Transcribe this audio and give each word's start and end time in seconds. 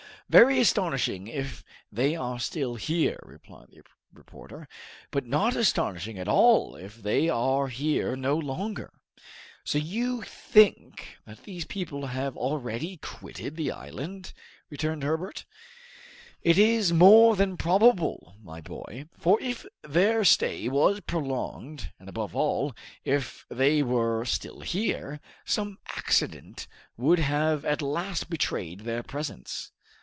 "Very 0.29 0.61
astonishing 0.61 1.27
if 1.27 1.61
they 1.91 2.15
are 2.15 2.39
still 2.39 2.75
here," 2.75 3.19
replied 3.23 3.67
the 3.71 3.83
reporter, 4.13 4.69
"but 5.11 5.25
not 5.25 5.57
astonishing 5.57 6.17
at 6.17 6.29
all 6.29 6.77
if 6.77 6.95
they 6.95 7.27
are 7.27 7.67
here 7.67 8.15
no 8.15 8.37
longer!" 8.37 8.93
"So 9.65 9.77
you 9.77 10.21
think 10.21 11.17
that 11.25 11.43
these 11.43 11.65
people 11.65 12.05
have 12.07 12.37
already 12.37 12.95
quitted 12.95 13.57
the 13.57 13.73
island?" 13.73 14.31
returned 14.69 15.03
Herbert. 15.03 15.43
"It 16.41 16.57
is 16.57 16.93
more 16.93 17.35
than 17.35 17.57
probable, 17.57 18.37
my 18.41 18.61
boy; 18.61 19.09
for 19.19 19.37
if 19.41 19.65
their 19.83 20.23
stay 20.23 20.69
was 20.69 21.01
prolonged, 21.01 21.91
and 21.99 22.07
above 22.07 22.33
all, 22.37 22.73
if 23.03 23.45
they 23.49 23.83
were 23.83 24.23
still 24.23 24.61
here, 24.61 25.19
some 25.43 25.77
accident 25.89 26.69
would 26.95 27.19
have 27.19 27.65
at 27.65 27.81
last 27.81 28.29
betrayed 28.29 28.79
their 28.85 29.03
presence." 29.03 29.73